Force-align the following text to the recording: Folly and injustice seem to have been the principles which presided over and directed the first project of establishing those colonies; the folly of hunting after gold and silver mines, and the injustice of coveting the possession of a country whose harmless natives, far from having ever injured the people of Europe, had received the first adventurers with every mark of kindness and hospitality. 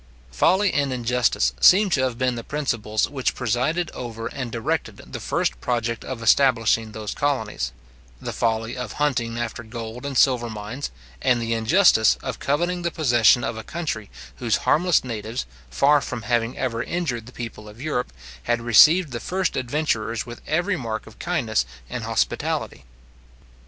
Folly 0.31 0.73
and 0.73 0.91
injustice 0.91 1.53
seem 1.61 1.91
to 1.91 2.01
have 2.01 2.17
been 2.17 2.33
the 2.33 2.43
principles 2.43 3.07
which 3.07 3.35
presided 3.35 3.91
over 3.91 4.25
and 4.25 4.51
directed 4.51 4.97
the 4.97 5.19
first 5.19 5.61
project 5.61 6.03
of 6.03 6.23
establishing 6.23 6.91
those 6.91 7.13
colonies; 7.13 7.71
the 8.19 8.33
folly 8.33 8.75
of 8.75 8.93
hunting 8.93 9.37
after 9.37 9.61
gold 9.61 10.03
and 10.03 10.17
silver 10.17 10.49
mines, 10.49 10.89
and 11.21 11.39
the 11.39 11.53
injustice 11.53 12.15
of 12.23 12.39
coveting 12.39 12.81
the 12.81 12.89
possession 12.89 13.43
of 13.43 13.57
a 13.57 13.63
country 13.63 14.09
whose 14.37 14.57
harmless 14.65 15.03
natives, 15.03 15.45
far 15.69 16.01
from 16.01 16.23
having 16.23 16.57
ever 16.57 16.81
injured 16.81 17.27
the 17.27 17.31
people 17.31 17.69
of 17.69 17.79
Europe, 17.79 18.11
had 18.45 18.59
received 18.59 19.11
the 19.11 19.19
first 19.19 19.55
adventurers 19.55 20.25
with 20.25 20.41
every 20.47 20.77
mark 20.77 21.05
of 21.05 21.19
kindness 21.19 21.63
and 21.91 22.05
hospitality. 22.05 22.85